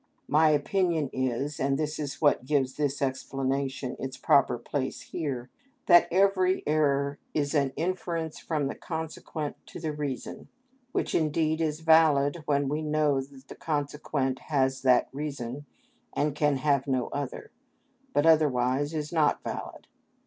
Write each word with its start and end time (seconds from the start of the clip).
My 0.27 0.49
opinion 0.49 1.11
is 1.13 1.59
(and 1.59 1.77
this 1.77 1.99
is 1.99 2.19
what 2.19 2.43
gives 2.43 2.73
this 2.73 3.03
explanation 3.03 3.95
its 3.99 4.17
proper 4.17 4.57
place 4.57 5.01
here) 5.01 5.51
that 5.85 6.07
every 6.09 6.63
error 6.65 7.19
is 7.35 7.53
an 7.53 7.71
inference 7.75 8.39
from 8.39 8.65
the 8.65 8.73
consequent 8.73 9.57
to 9.67 9.79
the 9.79 9.91
reason, 9.93 10.47
which 10.91 11.13
indeed 11.13 11.61
is 11.61 11.81
valid 11.81 12.41
when 12.47 12.67
we 12.67 12.81
know 12.81 13.21
that 13.21 13.47
the 13.47 13.53
consequent 13.53 14.39
has 14.39 14.81
that 14.81 15.07
reason 15.13 15.67
and 16.13 16.33
can 16.33 16.55
have 16.55 16.87
no 16.87 17.09
other; 17.09 17.51
but 18.11 18.25
otherwise 18.25 18.95
is 18.95 19.13
not 19.13 19.43
valid. 19.43 19.85